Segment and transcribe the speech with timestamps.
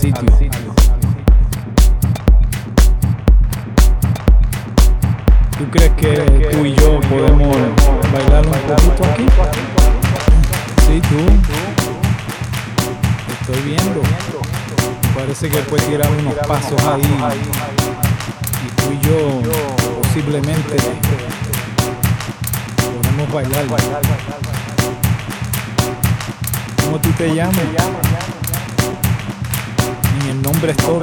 [0.00, 0.06] ¿Tú
[5.70, 7.54] crees que tú y yo podemos
[8.10, 9.26] bailar un poquito aquí?
[10.86, 11.18] Sí, tú.
[13.40, 14.00] Estoy viendo.
[15.14, 17.02] Parece que puedes tirar unos pasos ahí.
[18.64, 19.42] Y tú y yo
[20.00, 20.76] posiblemente
[23.02, 23.66] podemos bailar.
[26.84, 28.29] ¿Cómo tú te llamas?
[30.42, 31.02] Nombre es todo.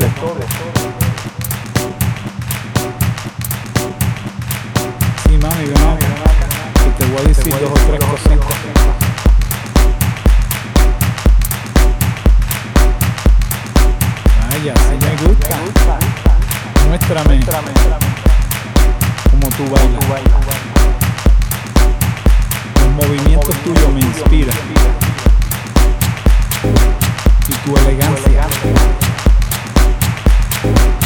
[5.24, 5.98] Sí, mami, ven
[6.74, 8.40] que te voy a decir dos o tres cositas.
[14.50, 15.56] Vaya, sí me gusta.
[16.88, 17.36] Muéstrame
[19.30, 20.06] cómo tú bailas.
[22.80, 24.58] Los movimientos tuyos me inspiran.
[27.48, 29.07] Y tu elegancia.
[30.62, 30.97] Te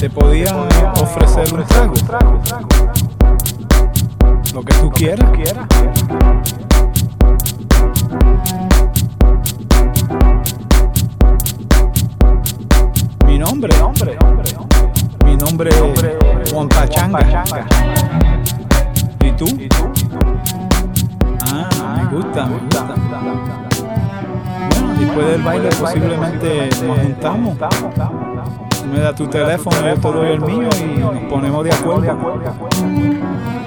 [0.00, 0.56] Te podía
[0.98, 1.92] ofrecer un trago,
[4.54, 5.30] lo que tú quieras.
[13.26, 13.74] Mi nombre,
[15.26, 17.44] mi nombre es Juan Pachanga.
[19.20, 19.44] ¿Y tú?
[21.52, 22.86] Ah, me gusta, me gusta.
[24.70, 27.58] Bueno, después del baile posiblemente nos juntamos.
[28.90, 32.18] Me das tu teléfono, yo te doy el mío y nos ponemos de acuerdo.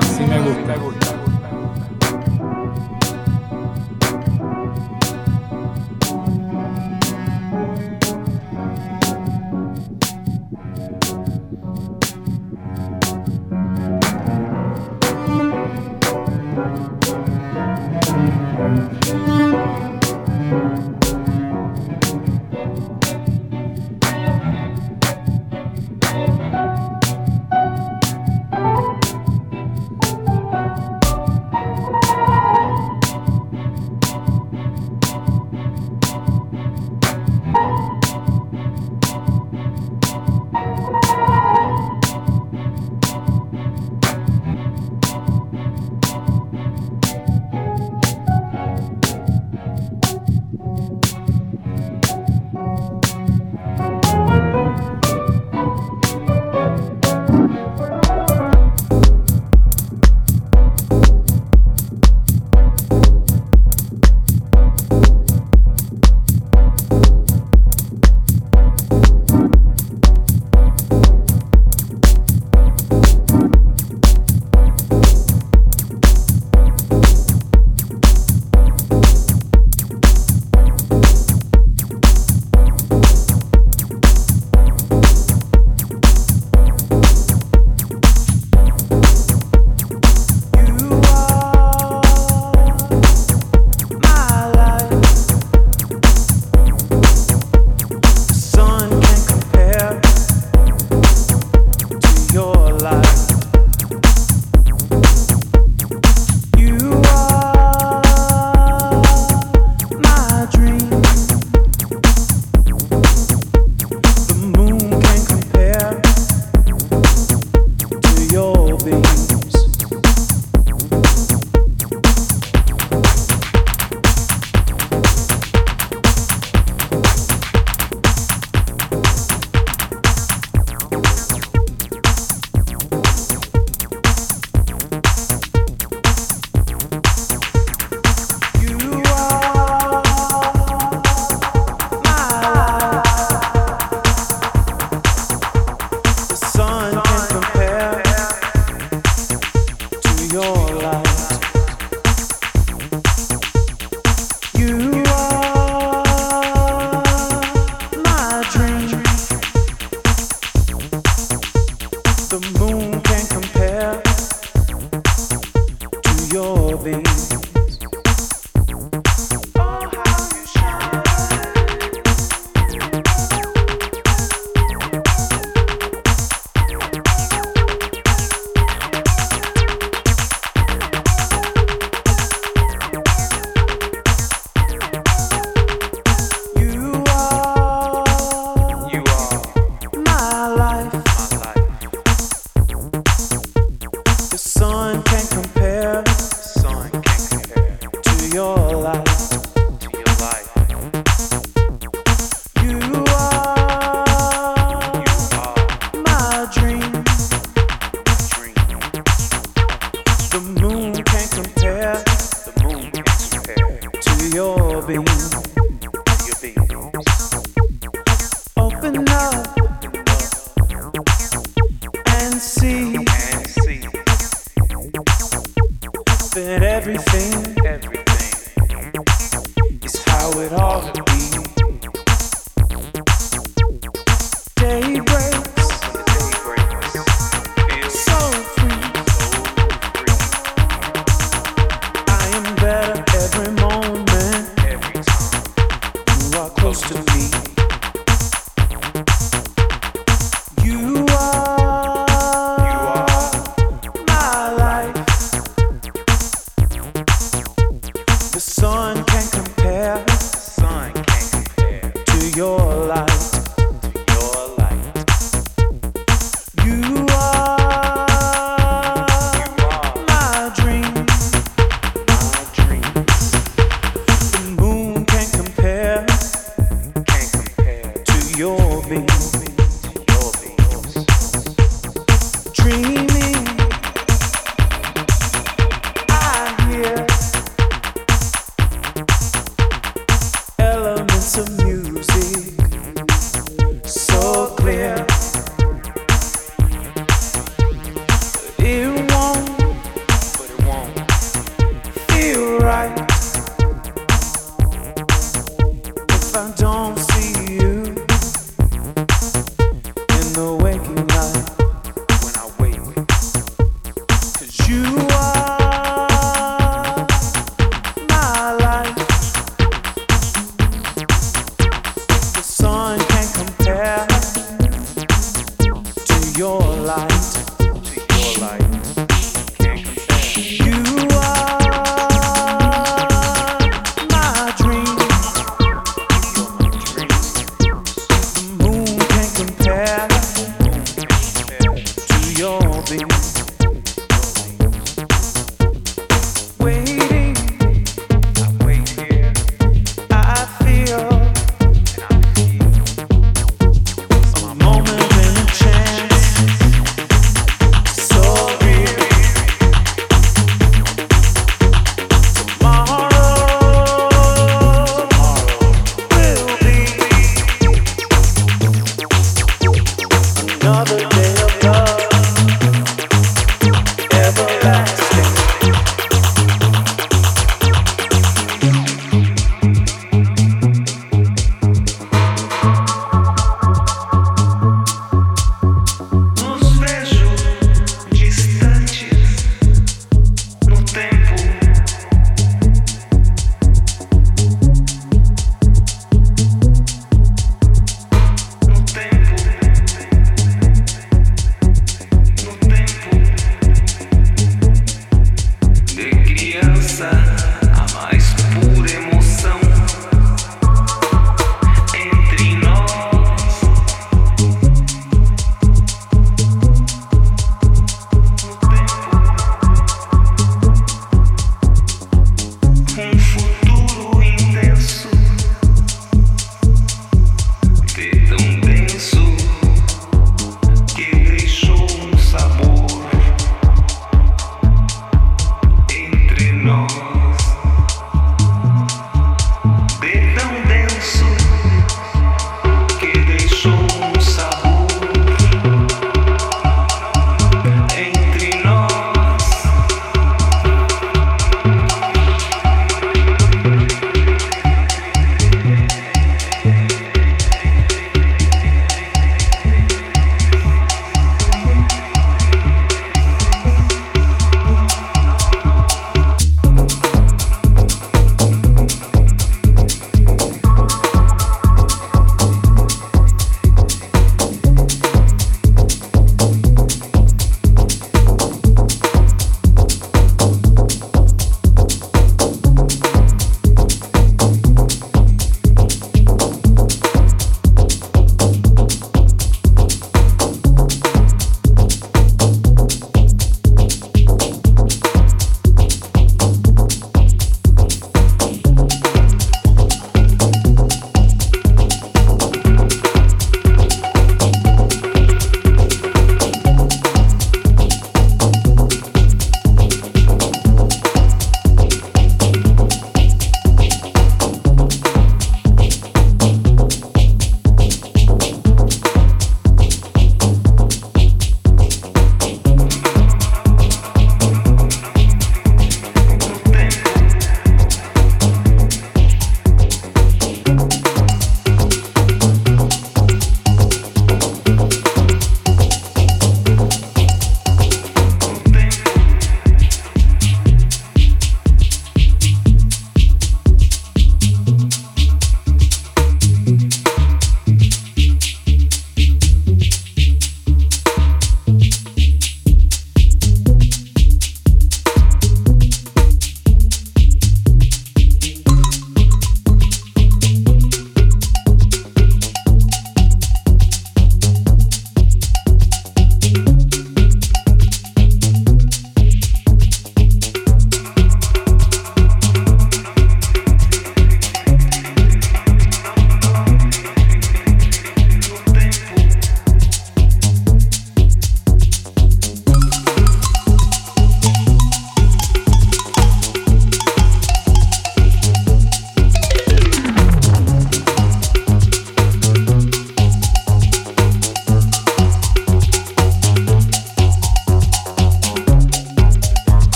[0.00, 0.99] Así me gusta.